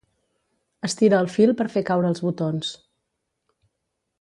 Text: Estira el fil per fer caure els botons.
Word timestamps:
Estira 0.87 1.19
el 1.25 1.29
fil 1.35 1.53
per 1.59 1.67
fer 1.75 1.85
caure 1.91 2.11
els 2.13 2.23
botons. 2.29 2.73